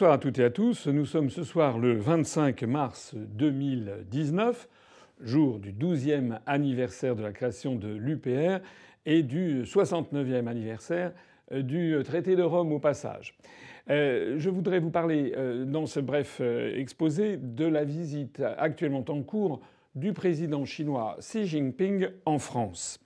[0.00, 0.86] Bonsoir à toutes et à tous.
[0.86, 4.66] Nous sommes ce soir le 25 mars 2019,
[5.20, 8.64] jour du 12e anniversaire de la création de l'UPR
[9.04, 11.12] et du 69e anniversaire
[11.52, 13.36] du traité de Rome au passage.
[13.90, 19.04] Euh, je voudrais vous parler euh, dans ce bref euh, exposé de la visite actuellement
[19.06, 19.60] en cours
[19.96, 23.00] du président chinois Xi Jinping en France.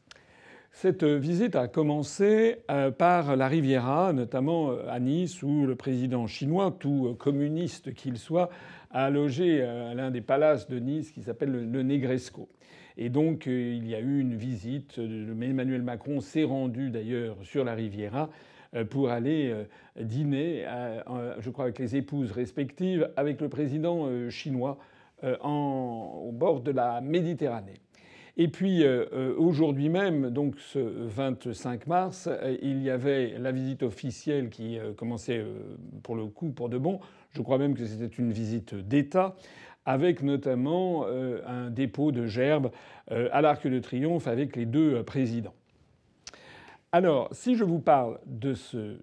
[0.76, 6.26] Cette visite a commencé euh, par la Riviera, notamment euh, à Nice, où le président
[6.26, 8.50] chinois, tout euh, communiste qu'il soit,
[8.90, 12.48] a logé à l'un des palaces de Nice qui s'appelle le Negresco.
[12.96, 14.98] Et donc il y a eu une visite.
[14.98, 18.30] Emmanuel Macron s'est rendu d'ailleurs sur la Riviera
[18.90, 19.52] pour aller
[19.98, 20.64] dîner,
[21.40, 24.78] je crois, avec les épouses respectives, avec le président chinois
[25.24, 27.83] au bord de la Méditerranée.
[28.36, 33.52] Et puis euh, euh, aujourd'hui même, donc ce 25 mars, euh, il y avait la
[33.52, 35.44] visite officielle qui commençait
[36.02, 37.00] pour le coup pour de bon.
[37.30, 39.36] Je crois même que c'était une visite d'État
[39.86, 42.70] avec notamment un dépôt de gerbes
[43.10, 45.52] à l'Arc de Triomphe avec les deux présidents.
[46.90, 48.96] Alors, si je vous parle de ce,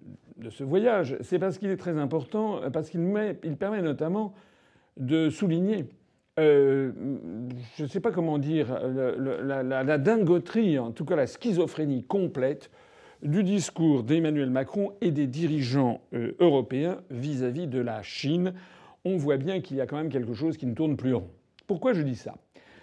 [0.60, 3.00] voyage, c'est parce qu'il est très important, parce qu'il
[3.44, 4.34] il permet notamment
[4.96, 5.86] de souligner
[6.38, 6.92] euh,
[7.76, 12.70] je ne sais pas comment dire, la, dingoterie, en tout cas la schizophrénie complète
[13.22, 18.54] du discours d'Emmanuel Macron et des dirigeants euh, européens vis-à-vis de la Chine.
[19.04, 21.28] On voit bien qu'il y a quand même quelque chose qui ne tourne plus rond.
[21.66, 22.34] Pourquoi je dis ça?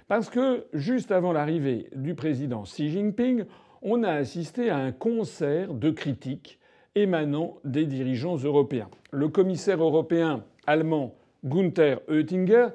[0.07, 3.45] Parce que juste avant l'arrivée du président Xi Jinping,
[3.81, 6.59] on a assisté à un concert de critiques
[6.95, 8.89] émanant des dirigeants européens.
[9.11, 12.67] Le commissaire européen allemand Gunther Oettinger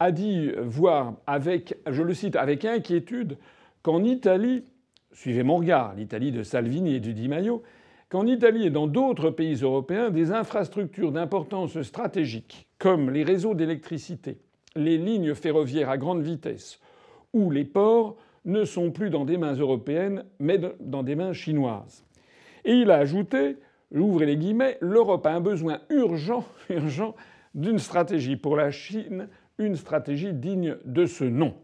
[0.00, 3.36] a dit voir avec, je le cite, avec inquiétude
[3.82, 4.64] qu'en Italie,
[5.12, 7.62] suivez mon regard, l'Italie de Salvini et du Di Maio,
[8.08, 14.38] qu'en Italie et dans d'autres pays européens, des infrastructures d'importance stratégique, comme les réseaux d'électricité,
[14.74, 16.80] les lignes ferroviaires à grande vitesse
[17.34, 18.16] ou les ports,
[18.46, 22.04] ne sont plus dans des mains européennes, mais dans des mains chinoises.
[22.64, 23.58] Et il a ajouté,
[23.94, 27.14] ouvrez les guillemets, l'Europe a un besoin urgent, urgent
[27.54, 29.28] d'une stratégie pour la Chine
[29.60, 31.54] une stratégie digne de ce nom.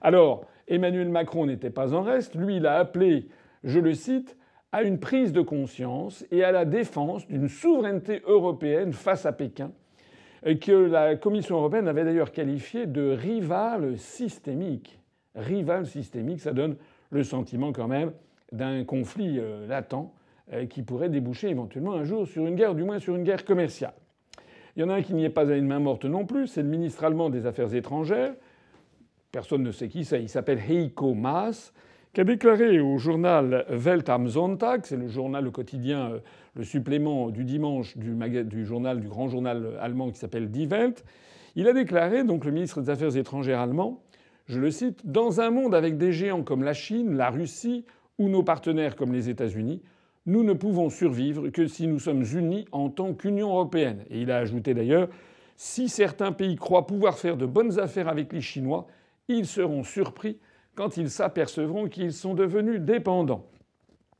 [0.00, 2.34] Alors, Emmanuel Macron n'était pas en reste.
[2.34, 3.28] Lui, il a appelé,
[3.64, 4.36] je le cite,
[4.72, 9.70] à une prise de conscience et à la défense d'une souveraineté européenne face à Pékin,
[10.60, 14.98] que la Commission européenne avait d'ailleurs qualifié de rival systémique.
[15.34, 16.76] Rival systémique, ça donne
[17.10, 18.12] le sentiment quand même
[18.50, 20.12] d'un conflit euh, latent
[20.52, 23.44] euh, qui pourrait déboucher éventuellement un jour sur une guerre, du moins sur une guerre
[23.44, 23.94] commerciale.
[24.76, 26.46] Il y en a un qui n'y est pas à une main morte non plus,
[26.46, 28.34] c'est le ministre allemand des Affaires étrangères.
[29.30, 31.72] Personne ne sait qui c'est, il s'appelle Heiko Maas,
[32.14, 36.18] qui a déclaré au journal Welt am Sonntag, c'est le journal, le quotidien, euh,
[36.54, 41.04] le supplément du dimanche du, du journal, du grand journal allemand qui s'appelle Die Welt.
[41.54, 44.02] Il a déclaré, donc le ministre des Affaires étrangères allemand,
[44.46, 47.84] je le cite, Dans un monde avec des géants comme la Chine, la Russie
[48.18, 49.82] ou nos partenaires comme les États-Unis,
[50.26, 54.04] nous ne pouvons survivre que si nous sommes unis en tant qu'Union européenne.
[54.10, 55.08] Et il a ajouté d'ailleurs
[55.56, 58.86] si certains pays croient pouvoir faire de bonnes affaires avec les Chinois,
[59.28, 60.38] ils seront surpris
[60.74, 63.46] quand ils s'apercevront qu'ils sont devenus dépendants.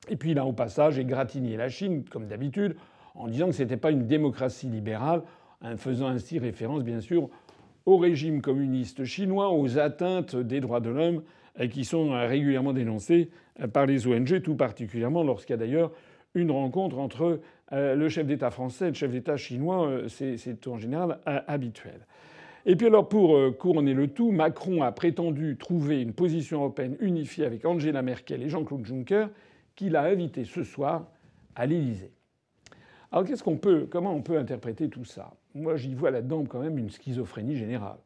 [0.09, 2.77] Et puis a au passage égratigné la Chine, comme d'habitude,
[3.15, 5.23] en disant que ce n'était pas une démocratie libérale,
[5.63, 7.29] en faisant ainsi référence bien sûr
[7.87, 11.23] au régime communiste chinois, aux atteintes des droits de l'homme
[11.71, 13.31] qui sont régulièrement dénoncées
[13.73, 15.93] par les ONG, tout particulièrement lorsqu'il y a d'ailleurs
[16.35, 17.41] une rencontre entre
[17.73, 19.87] euh, le chef d'État français et le chef d'État chinois.
[19.87, 22.07] Euh, c'est en général habituel.
[22.65, 26.97] Et puis alors pour euh, couronner le tout, Macron a prétendu trouver une position européenne
[27.01, 29.27] unifiée avec Angela Merkel et Jean-Claude Juncker,
[29.75, 31.09] qu'il a invité ce soir
[31.57, 32.13] à l'Élysée.
[33.11, 35.33] Alors qu'est-ce qu'on peut, comment on peut interpréter tout ça?
[35.55, 37.99] Moi, j'y vois là-dedans quand même une schizophrénie générale.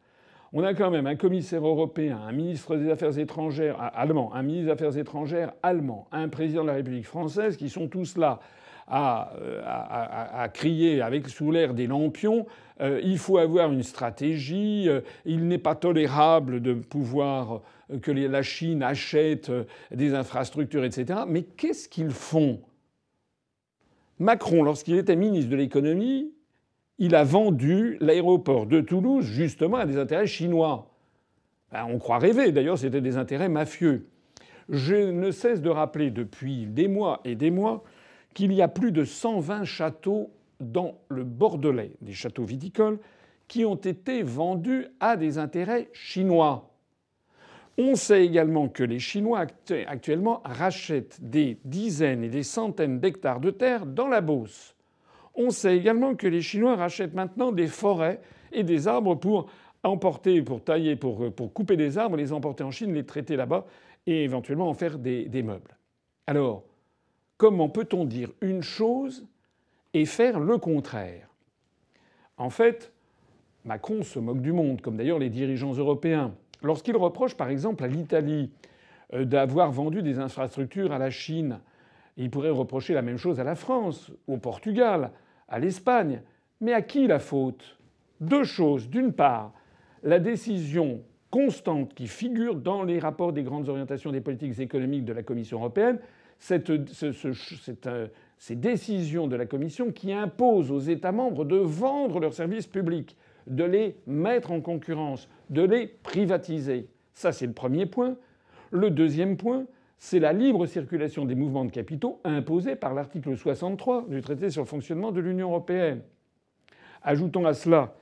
[0.52, 4.66] On a quand même un commissaire européen, un ministre des Affaires étrangères allemand, un ministre
[4.66, 8.40] des Affaires étrangères allemand, un président de la République française qui sont tous là
[8.88, 12.46] à, euh, crier avec sous l'air des lampions.
[12.80, 14.88] Euh, il faut avoir une stratégie.
[14.88, 17.62] Euh, il n'est pas tolérable de pouvoir
[18.02, 19.50] que la Chine achète
[19.90, 21.20] des infrastructures, etc.
[21.26, 22.60] Mais qu'est-ce qu'ils font?
[24.18, 26.32] Macron, lorsqu'il était ministre de l'économie,
[26.98, 30.90] il a vendu l'aéroport de Toulouse justement à des intérêts chinois.
[31.72, 34.08] Ben, on croit rêver, d'ailleurs c'était des intérêts mafieux.
[34.68, 37.84] Je ne cesse de rappeler depuis des mois et des mois
[38.34, 42.98] qu'il y a plus de 120 châteaux dans le Bordelais, des châteaux viticoles,
[43.48, 46.70] qui ont été vendus à des intérêts chinois.
[47.78, 49.46] On sait également que les Chinois
[49.86, 54.75] actuellement rachètent des dizaines et des centaines d'hectares de terre dans la Beauce.
[55.36, 58.20] On sait également que les Chinois rachètent maintenant des forêts
[58.52, 59.50] et des arbres pour
[59.82, 63.66] emporter, pour tailler, pour, pour couper des arbres, les emporter en Chine, les traiter là-bas
[64.06, 65.76] et éventuellement en faire des, des meubles.
[66.26, 66.64] Alors,
[67.36, 69.26] comment peut-on dire une chose
[69.92, 71.28] et faire le contraire?
[72.38, 72.92] En fait,
[73.64, 76.34] Macron se moque du monde, comme d'ailleurs les dirigeants européens.
[76.62, 78.50] Lorsqu'il reproche par exemple à l'Italie
[79.12, 81.60] euh, d'avoir vendu des infrastructures à la Chine,
[82.16, 85.10] il pourrait reprocher la même chose à la France, au Portugal,
[85.48, 86.22] à l'Espagne.
[86.60, 87.78] Mais à qui la faute?
[88.20, 88.88] Deux choses.
[88.88, 89.52] D'une part,
[90.02, 95.12] la décision constante qui figure dans les rapports des grandes orientations des politiques économiques de
[95.12, 95.98] la Commission européenne,
[96.50, 98.08] euh,
[98.38, 103.16] ces décisions de la Commission qui imposent aux États membres de vendre leurs services publics,
[103.46, 106.88] de les mettre en concurrence, de les privatiser.
[107.14, 108.16] Ça, c'est le premier point.
[108.70, 109.66] Le deuxième point,
[109.98, 114.62] c'est la libre circulation des mouvements de capitaux imposée par l'article 63 du traité sur
[114.62, 116.02] le fonctionnement de l'Union européenne.
[117.02, 117.94] Ajoutons à cela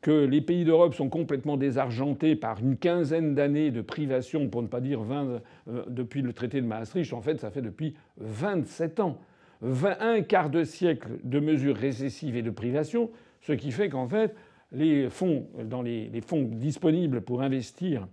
[0.00, 4.68] que les pays d'Europe sont complètement désargentés par une quinzaine d'années de privation, pour ne
[4.68, 7.12] pas dire 20, euh, depuis le traité de Maastricht.
[7.12, 9.18] En fait, ça fait depuis 27 ans.
[9.62, 13.10] 20, un quart de siècle de mesures récessives et de privation,
[13.40, 14.34] ce qui fait qu'en fait,
[14.72, 15.46] les fonds,
[15.84, 18.06] les, fonds disponibles pour investir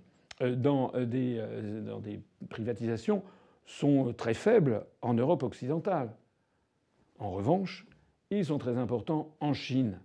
[0.51, 1.41] dans euh, des,
[1.85, 3.23] dans des privatisations
[3.65, 6.09] sont très faibles en Europe occidentale.
[7.19, 7.85] En revanche,
[8.29, 9.99] ils sont très importants en Chine.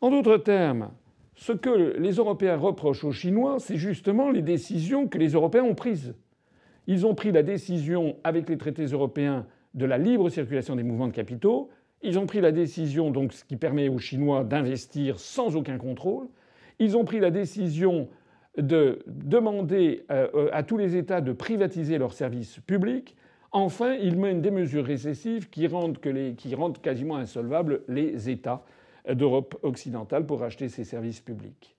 [0.00, 0.90] En d'autres termes,
[1.34, 5.74] ce que les Européens reprochent aux Chinois, c'est justement les décisions que les Européens ont
[5.74, 6.14] prises.
[6.86, 11.08] Ils ont pris la décision, avec les traités européens, de la libre circulation des mouvements
[11.08, 11.68] de capitaux.
[12.02, 16.28] Ils ont pris la décision, donc, ce qui permet aux Chinois d'investir sans aucun contrôle.
[16.78, 18.08] Ils ont pris la décision
[18.56, 23.16] de demander euh, à tous les États de privatiser leurs services publics.
[23.52, 25.98] Enfin, ils mènent des mesures récessives qui rendent,
[26.80, 28.64] quasiment insolvables les États
[29.08, 31.76] d'Europe occidentale pour acheter ces services publics.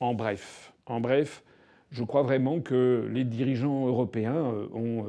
[0.00, 1.44] En bref, en bref,
[1.90, 5.06] je crois vraiment que les dirigeants européens euh, ont,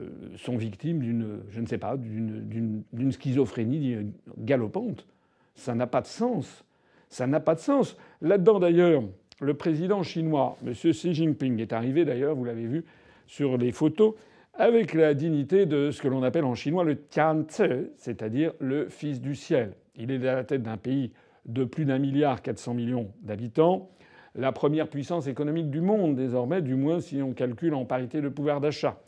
[0.00, 5.06] euh, sont victimes d'une, je ne sais pas, d'une schizophrénie galopante.
[5.54, 6.64] Ça n'a pas de sens.
[7.08, 7.96] Ça n'a pas de sens.
[8.20, 9.02] Là-dedans, d'ailleurs,
[9.40, 10.72] le président chinois, M.
[10.72, 12.84] Xi Jinping, est arrivé, d'ailleurs, vous l'avez vu
[13.26, 14.14] sur les photos,
[14.54, 19.20] avec la dignité de ce que l'on appelle en chinois le Tianzi, c'est-à-dire le fils
[19.20, 19.74] du ciel.
[19.94, 21.12] Il est à la tête d'un pays
[21.46, 23.90] de plus d'un milliard 400 millions d'habitants,
[24.34, 28.28] la première puissance économique du monde désormais, du moins si on calcule en parité de
[28.28, 28.98] pouvoir d'achat.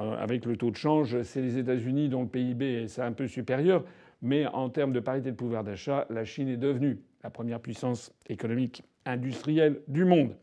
[0.00, 3.26] Euh, avec le taux de change, c'est les États-Unis dont le PIB est un peu
[3.26, 3.84] supérieur,
[4.22, 8.12] mais en termes de parité de pouvoir d'achat, la Chine est devenue la première puissance
[8.28, 10.34] économique industrielle du monde.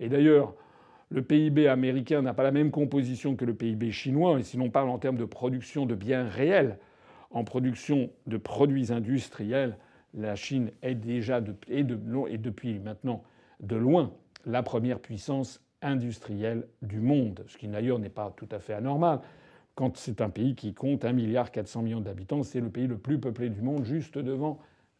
[0.00, 0.54] Et d'ailleurs,
[1.10, 4.70] le PIB américain n'a pas la même composition que le PIB chinois, et si l'on
[4.70, 6.78] parle en termes de production de biens réels,
[7.30, 9.76] en production de produits industriels,
[10.14, 13.22] la Chine est déjà et, depuis maintenant
[13.60, 14.12] de loin
[14.44, 19.20] la première puissance industrielle du monde, ce qui d'ailleurs n'est pas tout à fait anormal.
[19.74, 23.48] Quand c'est un pays qui compte 1,4 milliard d'habitants, c'est le pays le plus peuplé
[23.48, 24.58] du monde, juste devant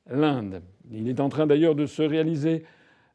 [0.08, 0.62] l'Inde.
[0.90, 2.64] Il est en train d'ailleurs de se réaliser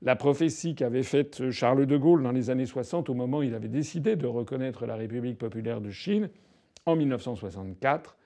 [0.04, 3.56] la prophétie qu'avait faite Charles de Gaulle dans les années 60 au moment où il
[3.56, 6.30] avait décidé de reconnaître la République populaire de Chine
[6.86, 8.18] en 1964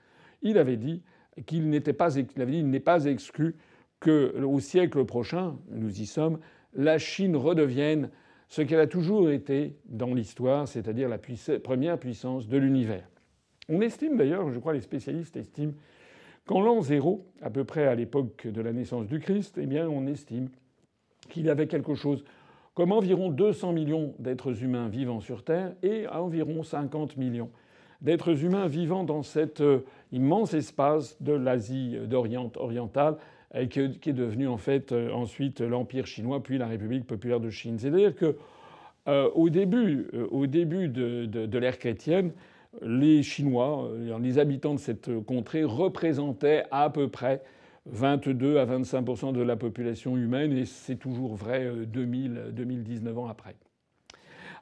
[0.42, 1.02] il avait dit
[1.46, 3.56] qu'il n'était pas, il n'est pas exclu
[4.00, 6.38] qu'au siècle prochain, nous y sommes,
[6.74, 8.10] la Chine redevienne
[8.48, 11.18] ce qu'elle a toujours été dans l'histoire, c'est-à-dire la
[11.62, 13.08] première puissance de l'univers.
[13.68, 15.72] On estime d'ailleurs, je crois les spécialistes estiment,
[16.46, 19.88] qu'en l'an zéro, à peu près à l'époque de la naissance du Christ, eh bien
[19.88, 20.48] on estime
[21.28, 22.24] qu'il y avait quelque chose
[22.74, 27.50] comme environ 200 millions d'êtres humains vivant sur Terre et environ 50 millions
[28.00, 33.16] d'êtres humains vivant dans cet euh, immense espace de l'Asie d'Orient orientale
[33.70, 37.78] qui est devenu en fait euh, ensuite l'Empire chinois puis la République populaire de Chine.
[37.78, 38.36] C'est-à-dire que
[39.08, 40.08] euh, au début,
[40.88, 42.32] de, de l'ère chrétienne,
[42.80, 47.42] les Chinois, les habitants de cette contrée représentaient à peu près
[47.86, 53.56] 22 à 25% de la population humaine et c'est toujours vrai 2000, 2019 ans après.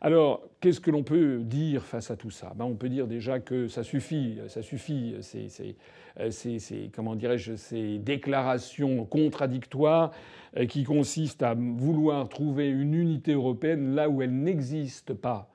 [0.02, 2.55] Alors, qu'est-ce que l'on peut dire face à tout ça?
[2.57, 9.05] Ben, On peut dire déjà que ça suffit, ça suffit, ces, comment dirais-je, ces déclarations
[9.05, 10.11] contradictoires
[10.57, 15.50] euh, qui consistent à vouloir trouver une unité européenne là où elle n'existe pas.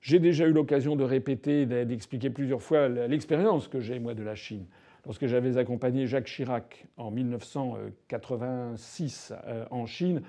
[0.00, 4.34] J'ai déjà eu l'occasion de répéter, d'expliquer plusieurs fois l'expérience que j'ai, moi, de la
[4.34, 4.64] Chine.
[5.04, 10.22] Lorsque j'avais accompagné Jacques Chirac en 1986 euh, en Chine,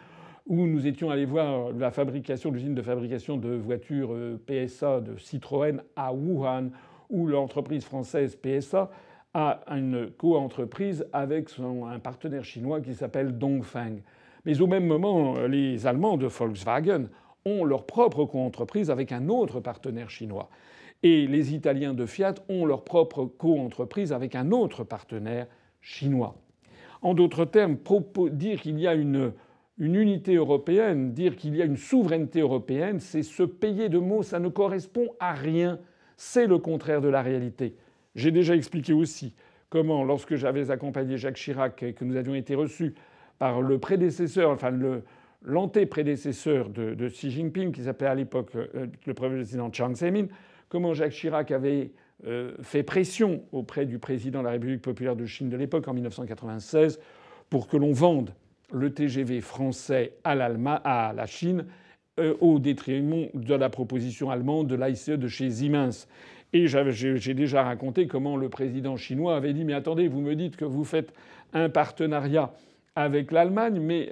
[0.45, 5.17] où nous étions allés voir la fabrication, l'usine de fabrication de voitures euh, PSA de
[5.17, 6.71] Citroën à Wuhan,
[7.09, 8.91] où l'entreprise française PSA
[9.33, 14.01] a une co-entreprise avec un partenaire chinois qui s'appelle Dongfeng.
[14.45, 17.07] Mais au même moment, les Allemands de Volkswagen
[17.45, 20.49] ont leur propre co-entreprise avec un autre partenaire chinois.
[21.03, 25.47] Et les Italiens de Fiat ont leur propre co-entreprise avec un autre partenaire
[25.81, 26.35] chinois.
[27.01, 27.77] En d'autres termes,
[28.31, 29.33] dire qu'il y a une,
[29.79, 34.21] une unité européenne, dire qu'il y a une souveraineté européenne, c'est se payer de mots,
[34.21, 35.79] ça ne correspond à rien.
[36.17, 37.75] C'est le contraire de la réalité.
[38.13, 39.33] J'ai déjà expliqué aussi
[39.69, 42.93] comment, lorsque j'avais accompagné Jacques Chirac et que nous avions été reçus
[43.39, 45.01] par le prédécesseur, enfin le,
[45.43, 50.27] l'anté-prédécesseur de, de, Xi Jinping, qui s'appelait à l'époque euh, le président Chiang Zemin,
[50.69, 51.91] comment Jacques Chirac avait
[52.27, 55.93] euh, fait pression auprès du président de la République populaire de Chine de l'époque en
[55.93, 56.99] 1996
[57.49, 58.33] pour que l'on vende
[58.71, 61.65] le TGV français à, à la Chine
[62.19, 66.07] euh, au détriment de la proposition allemande de l'ICE de chez Siemens.
[66.53, 70.57] Et j'ai déjà raconté comment le président chinois avait dit Mais attendez, vous me dites
[70.57, 71.13] que vous faites
[71.53, 72.51] un partenariat
[72.95, 74.09] avec l'Allemagne, mais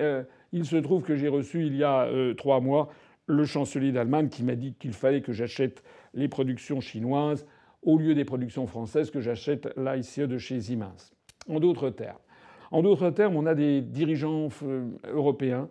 [0.51, 2.89] il se trouve que j'ai reçu il y a euh, trois mois
[3.27, 7.45] le chancelier d'Allemagne qui m'a dit qu'il fallait que j'achète les productions chinoises
[7.83, 11.13] au lieu des productions françaises, que j'achète l'ICE de chez Siemens.
[11.47, 15.69] En d'autres termes, on a des dirigeants euh, européens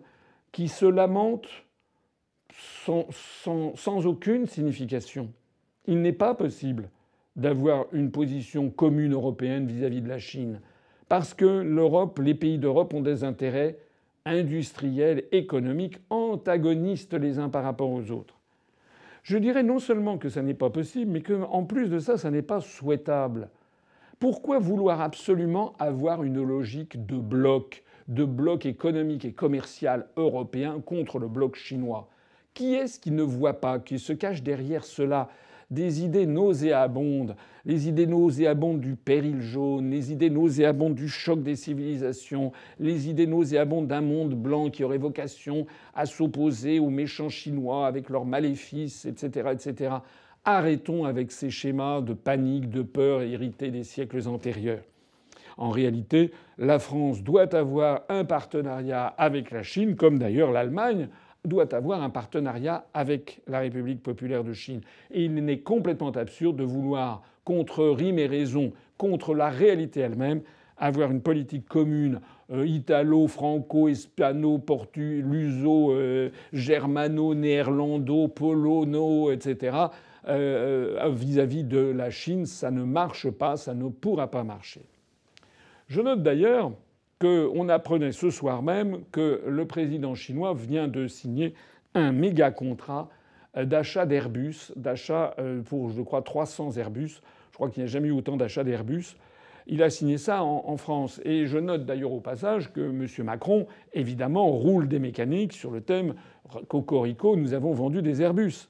[0.51, 1.49] qui se lamentent
[2.55, 5.31] sans aucune signification.
[5.85, 6.89] Il n'est pas possible
[7.35, 10.61] d'avoir une position commune européenne vis-à-vis -vis de la Chine,
[11.07, 13.77] parce que l'Europe, les pays d'Europe ont des intérêts
[14.29, 18.35] industriels, économiques, antagonistes les uns par rapport aux autres.
[19.23, 22.31] Je dirais non seulement que ça n'est pas possible, mais qu'en plus de ça, ça
[22.31, 23.49] n'est pas souhaitable.
[24.19, 31.19] Pourquoi vouloir absolument avoir une logique de bloc, de bloc économique et commercial européen contre
[31.19, 32.09] le bloc chinois?
[32.53, 35.29] Qui est-ce qui ne voit pas, qui se cache derrière cela?
[35.71, 37.35] Des idées nauséabondes,
[37.65, 43.27] les idées nauséabondes du péril jaune, les idées nauséabondes du choc des civilisations, les idées
[43.27, 49.05] nauséabondes d'un monde blanc qui aurait vocation à s'opposer aux méchants chinois avec leurs maléfices,
[49.05, 49.95] etc., etc.
[50.45, 54.83] Arrêtons avec ces schémas de panique, de peur hérités des siècles antérieurs.
[55.57, 61.09] En réalité, la France doit avoir un partenariat avec la Chine, comme d'ailleurs l'Allemagne
[61.45, 64.81] doit avoir un partenariat avec la République populaire de Chine.
[65.11, 70.41] Et il n'est complètement absurde de vouloir, contre rime et raison, contre la réalité elle-même,
[70.77, 79.77] avoir une politique commune euh, italo, franco, hispano, portu, luso, euh, germano, néerlando, polono, etc.
[80.27, 84.81] Euh, vis-à-vis de la Chine, ça ne marche pas, ça ne pourra pas marcher.
[85.87, 86.71] Je note d'ailleurs
[87.19, 91.53] qu'on apprenait ce soir même que le président chinois vient de signer
[91.93, 93.09] un méga contrat
[93.55, 95.35] d'achat d'Airbus, d'achat
[95.65, 97.21] pour, je crois, 300 Airbus.
[97.51, 99.17] Je crois qu'il n'y a jamais eu autant d'achats d'Airbus.
[99.67, 101.19] Il a signé ça en, en, France.
[101.25, 103.07] Et je note d'ailleurs au passage que M.
[103.25, 106.13] Macron, évidemment, roule des mécaniques sur le thème
[106.67, 108.69] Cocorico, nous avons vendu des Airbus.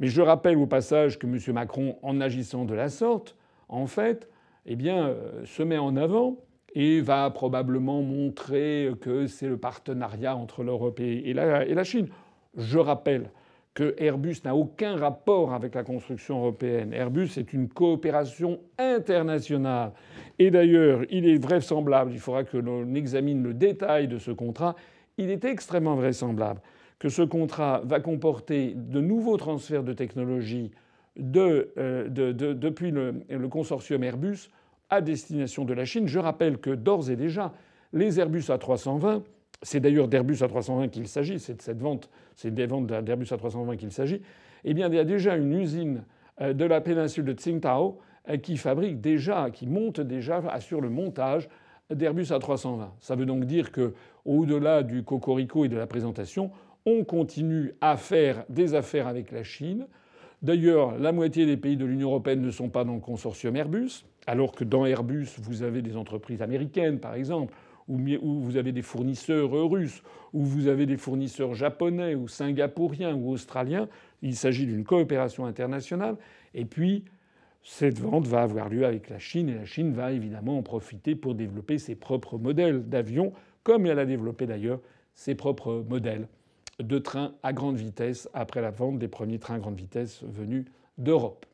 [0.00, 1.38] Mais je rappelle au passage que M.
[1.54, 3.36] Macron, en agissant de la sorte,
[3.68, 4.28] en fait,
[4.66, 6.38] eh bien, euh, se met en avant
[6.74, 12.08] et va probablement montrer que c'est le partenariat entre l'Europe et la, Chine.
[12.56, 13.30] Je rappelle
[13.74, 16.92] que Airbus n'a aucun rapport avec la construction européenne.
[16.92, 19.92] Airbus est une coopération internationale.
[20.38, 24.74] Et d'ailleurs, il est vraisemblable, il faudra que l'on examine le détail de ce contrat,
[25.18, 26.60] il est extrêmement vraisemblable
[26.98, 30.70] que ce contrat va comporter de nouveaux transferts de technologie
[31.18, 34.48] euh, de, de, depuis le consortium Airbus
[34.92, 36.06] à destination de la Chine.
[36.06, 37.54] Je rappelle que d'ores et déjà,
[37.94, 39.22] les Airbus A320,
[39.62, 43.78] c'est d'ailleurs d'Airbus A320 qu'il s'agit, c'est de cette vente, c'est des ventes d'Airbus A320
[43.78, 44.20] qu'il s'agit,
[44.64, 46.04] eh bien il y a déjà une usine
[46.42, 50.90] euh, de la péninsule de Tsingtao euh, qui fabrique déjà, qui monte déjà, assure le
[50.90, 51.48] montage
[51.90, 52.90] d'Airbus A320.
[53.00, 53.94] Ça veut donc dire que,
[54.26, 56.50] au-delà du cocorico et de la présentation,
[56.84, 59.86] on continue à faire des affaires avec la Chine.
[60.42, 64.04] D'ailleurs, la moitié des pays de l'Union européenne ne sont pas dans le consortium Airbus.
[64.26, 67.54] Alors que dans Airbus, vous avez des entreprises américaines, par exemple,
[67.88, 70.02] où vous avez des fournisseurs russes,
[70.32, 73.88] où vous avez des fournisseurs japonais ou singapouriens ou australiens.
[74.22, 76.16] Il s'agit d'une coopération internationale.
[76.54, 77.04] Et puis,
[77.64, 81.14] cette vente va avoir lieu avec la Chine et la Chine va évidemment en profiter
[81.14, 84.80] pour développer ses propres modèles d'avions, comme elle a développé d'ailleurs
[85.14, 86.28] ses propres modèles
[86.80, 90.66] de trains à grande vitesse après la vente des premiers trains à grande vitesse venus
[90.98, 91.46] d'Europe.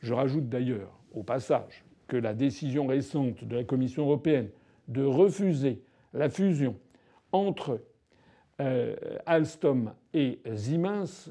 [0.00, 4.48] Je rajoute d'ailleurs au passage que la décision récente de la Commission européenne
[4.88, 5.82] de refuser
[6.12, 6.76] la fusion
[7.32, 7.80] entre
[8.60, 8.94] euh,
[9.26, 11.30] Alstom et Siemens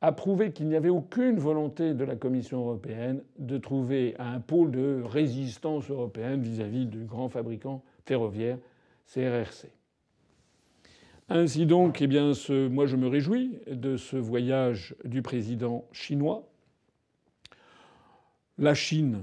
[0.00, 4.70] a prouvé qu'il n'y avait aucune volonté de la Commission européenne de trouver un pôle
[4.70, 8.58] de résistance européenne vis-à-vis du grand fabricant ferroviaire
[9.12, 9.66] CRRC.
[11.28, 12.32] Ainsi donc, eh bien,
[12.70, 16.48] moi je me réjouis de ce voyage du président chinois.
[18.60, 19.22] La Chine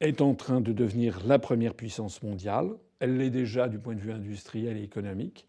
[0.00, 2.70] est en train de devenir la première puissance mondiale.
[3.00, 5.46] Elle l'est déjà du point de vue industriel et économique.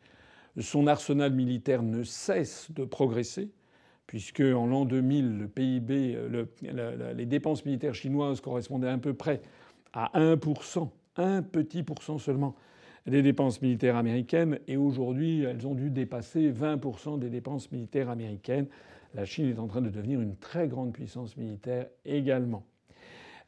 [0.60, 3.50] Son arsenal militaire ne cesse de progresser
[4.08, 6.18] puisque en l'an 2000, le PIB,
[7.16, 9.42] les dépenses militaires chinoises correspondaient à peu près
[9.94, 12.56] à 1%, un petit pourcent seulement
[13.06, 18.68] des dépenses militaires américaines, et aujourd'hui, elles ont dû dépasser 20% des dépenses militaires américaines.
[19.14, 22.66] La Chine est en train de devenir une très grande puissance militaire également.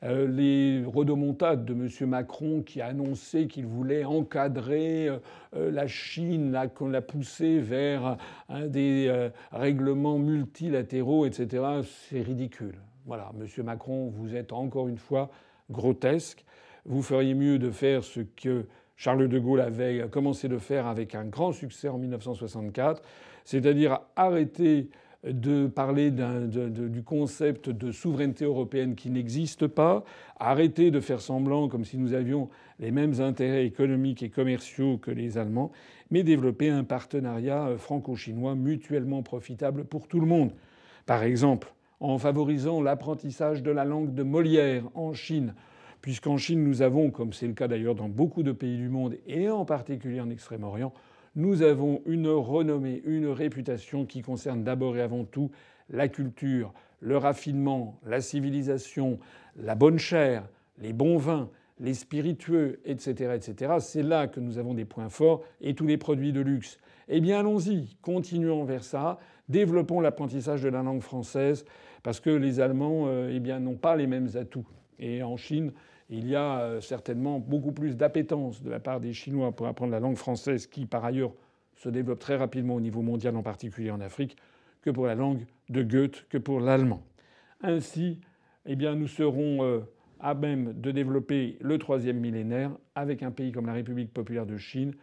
[0.04, 2.10] Euh, les rodomontades de M.
[2.10, 5.18] Macron qui a annoncé qu'il voulait encadrer euh,
[5.56, 8.18] euh, la Chine, qu'on l'a poussé vers
[8.50, 11.64] des règlements multilatéraux, etc.,
[12.10, 12.76] c'est ridicule.
[13.06, 13.64] Voilà, M.
[13.64, 15.30] Macron, vous êtes encore une fois
[15.70, 16.46] grotesque.
[16.86, 21.16] Vous feriez mieux de faire ce que Charles de Gaulle avait commencé de faire avec
[21.16, 23.02] un grand succès en 1964,
[23.44, 24.90] c'est-à-dire arrêter
[25.26, 30.04] de parler du concept de souveraineté européenne qui n'existe pas,
[30.40, 35.12] arrêter de faire semblant comme si nous avions les mêmes intérêts économiques et commerciaux que
[35.12, 35.72] les Allemands,
[36.12, 40.52] mais développer un partenariat franco-chinois mutuellement profitable pour tout le monde.
[41.06, 45.54] Par exemple, en favorisant l'apprentissage de la langue de Molière en Chine,
[46.02, 49.18] puisqu'en Chine nous avons, comme c'est le cas d'ailleurs dans beaucoup de pays du monde
[49.26, 50.94] et en particulier en Extrême-Orient,
[51.36, 55.52] nous avons une renommée, une réputation qui concerne d'abord et avant tout
[55.90, 59.20] la culture, le raffinement, la civilisation,
[59.58, 60.48] la bonne chair,
[60.80, 61.50] les bons vins,
[61.80, 63.34] les spiritueux, etc.
[63.36, 63.74] etc.
[63.80, 66.80] C'est là que nous avons des points forts et tous les produits de luxe.
[67.08, 71.66] Eh bien allons-y, continuons vers ça, développons l'apprentissage de la langue française,
[72.02, 74.66] parce que les Allemands euh, eh n'ont pas les mêmes atouts.
[75.00, 75.72] Et en Chine,
[76.10, 79.92] il y a euh, certainement beaucoup plus d'appétence de la part des Chinois pour apprendre
[79.92, 81.34] la langue française, qui par ailleurs
[81.76, 84.38] se développe très rapidement au niveau mondial, en particulier en Afrique,
[84.82, 87.02] que pour la langue de Goethe, que pour l'allemand.
[87.62, 88.20] Ainsi,
[88.66, 89.80] eh bien, nous serons euh,
[90.20, 94.58] à même de développer le troisième millénaire avec un pays comme la République populaire de
[94.58, 94.94] Chine,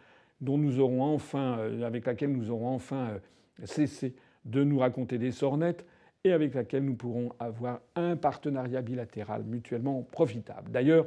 [0.41, 3.17] dont nous aurons enfin, euh, avec laquelle nous aurons enfin
[3.65, 5.85] cessé de nous raconter des sornettes
[6.23, 10.71] et avec laquelle nous pourrons avoir un partenariat bilatéral mutuellement profitable.
[10.71, 11.05] D'ailleurs,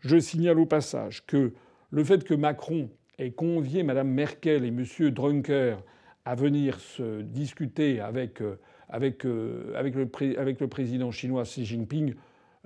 [0.00, 1.52] je signale au passage que
[1.90, 4.84] le fait que Macron ait convié Mme Merkel et M.
[5.10, 5.76] Drunker
[6.24, 8.58] à venir se discuter avec, euh,
[8.92, 12.14] euh, avec le, président chinois Xi Jinping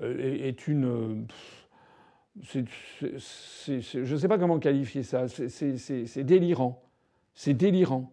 [0.00, 1.26] euh, est une.
[2.40, 2.60] je
[3.98, 5.26] ne sais pas comment qualifier ça.
[5.26, 6.80] C'est délirant.
[7.34, 8.12] C'est délirant.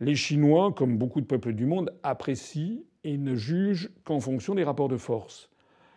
[0.00, 4.64] Les Chinois, comme beaucoup de peuples du monde, apprécient et ne juge qu'en fonction des
[4.64, 5.48] rapports de force.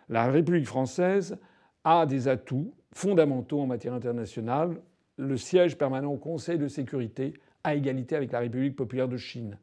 [0.08, 1.38] La République française
[1.84, 4.82] a des atouts fondamentaux en matière internationale,
[5.18, 7.34] le siège permanent au Conseil de sécurité
[7.66, 9.58] à égalité avec la République populaire de Chine.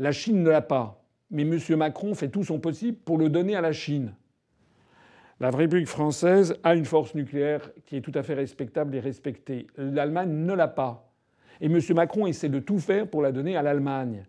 [0.00, 1.56] La Chine ne l'a pas, mais M.
[1.76, 4.14] Macron fait tout son possible pour le donner à la Chine.
[5.38, 9.68] La République française a une force nucléaire qui est tout à fait respectable et respectée.
[9.76, 11.12] L'Allemagne ne l'a pas.
[11.60, 11.78] Et M.
[11.94, 14.24] Macron essaie de tout faire pour la donner à l'Allemagne.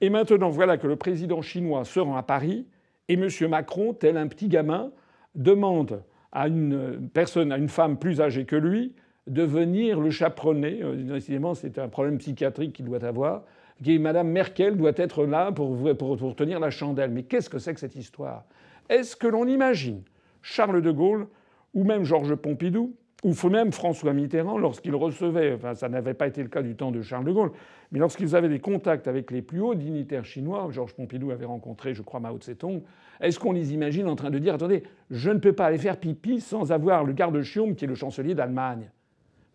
[0.00, 2.66] Et maintenant, voilà que le président chinois se rend à Paris
[3.08, 3.28] et M.
[3.48, 4.90] Macron, tel un petit gamin,
[5.34, 8.94] demande à une personne, à une femme plus âgée que lui,
[9.26, 10.80] de venir le chaperonner.
[10.82, 13.42] Euh, décidément, c'est un problème psychiatrique qu'il doit avoir.
[13.82, 17.10] Qui Madame Merkel doit être là pour, pour, pour tenir la chandelle.
[17.10, 18.44] Mais qu'est-ce que c'est que cette histoire?
[18.88, 20.02] Est-ce que l'on imagine
[20.42, 21.28] Charles de Gaulle
[21.74, 26.42] ou même Georges Pompidou ou même François Mitterrand, lorsqu'il recevait, enfin ça n'avait pas été
[26.42, 27.50] le cas du temps de Charles de Gaulle,
[27.90, 31.94] mais lorsqu'ils avaient des contacts avec les plus hauts dignitaires chinois, Georges Pompidou avait rencontré,
[31.94, 32.82] je crois, Mao Tse-tung,
[33.20, 35.98] est-ce qu'on les imagine en train de dire attendez, je ne peux pas aller faire
[35.98, 38.90] pipi sans avoir le garde Chiome qui est le chancelier d'Allemagne?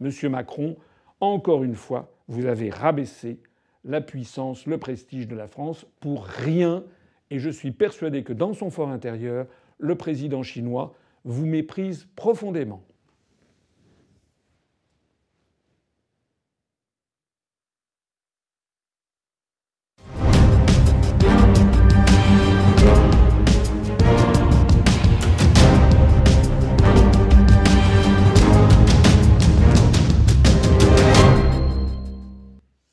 [0.02, 0.76] Monsieur Macron,
[1.21, 3.39] encore une fois, vous avez rabaissé
[3.86, 6.84] la puissance, le prestige de la France pour rien,
[7.30, 9.45] et je suis persuadé que dans son fort intérieur,
[9.80, 12.84] le président chinois vous méprise profondément.